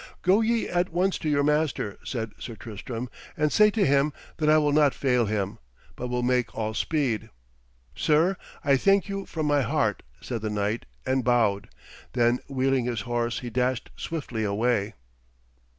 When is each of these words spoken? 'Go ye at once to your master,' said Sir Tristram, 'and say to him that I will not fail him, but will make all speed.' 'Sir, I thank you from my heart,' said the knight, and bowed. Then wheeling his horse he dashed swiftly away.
'Go 0.23 0.41
ye 0.41 0.67
at 0.67 0.91
once 0.91 1.19
to 1.19 1.29
your 1.29 1.43
master,' 1.43 1.99
said 2.03 2.31
Sir 2.39 2.55
Tristram, 2.55 3.07
'and 3.37 3.51
say 3.51 3.69
to 3.69 3.85
him 3.85 4.13
that 4.37 4.49
I 4.49 4.57
will 4.57 4.71
not 4.71 4.95
fail 4.95 5.27
him, 5.27 5.59
but 5.95 6.07
will 6.07 6.23
make 6.23 6.55
all 6.55 6.73
speed.' 6.73 7.29
'Sir, 7.95 8.35
I 8.63 8.77
thank 8.77 9.07
you 9.09 9.27
from 9.27 9.45
my 9.45 9.61
heart,' 9.61 10.01
said 10.19 10.41
the 10.41 10.49
knight, 10.49 10.87
and 11.05 11.23
bowed. 11.23 11.69
Then 12.13 12.39
wheeling 12.47 12.85
his 12.85 13.01
horse 13.01 13.41
he 13.41 13.51
dashed 13.51 13.91
swiftly 13.95 14.43
away. 14.43 14.95